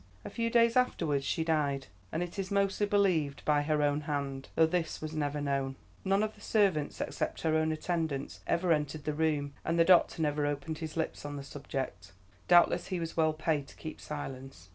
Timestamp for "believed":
2.87-3.45